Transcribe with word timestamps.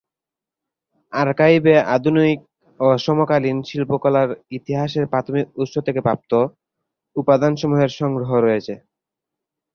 আর্কাইভে 1.13 1.75
আধুনিক 1.95 2.39
ও 2.79 2.97
সমকালীন 2.97 3.57
শিল্পকলার 3.69 4.29
ইতিহাসের 4.57 5.05
প্রাথমিক 5.11 5.45
উৎস 5.61 5.73
থেকে 5.87 5.99
প্রাপ্ত 6.01 6.31
উপাদানসমূহের 7.15 7.91
সংগ্রহ 7.99 8.31
রয়েছে। 8.37 8.73